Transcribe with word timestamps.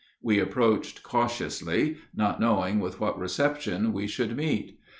We 0.19 0.39
approached 0.39 1.03
cautiously, 1.03 1.97
not 2.15 2.39
knowing 2.39 2.79
with 2.79 2.99
what 2.99 3.19
reception 3.19 3.93
we 3.93 4.07
should 4.07 4.35
meet. 4.35 4.79